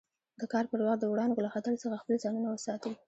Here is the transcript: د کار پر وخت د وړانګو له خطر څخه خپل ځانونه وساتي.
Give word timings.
د 0.39 0.41
کار 0.53 0.65
پر 0.71 0.79
وخت 0.85 0.99
د 1.01 1.05
وړانګو 1.11 1.43
له 1.45 1.49
خطر 1.55 1.73
څخه 1.81 2.01
خپل 2.01 2.15
ځانونه 2.23 2.47
وساتي. 2.51 2.91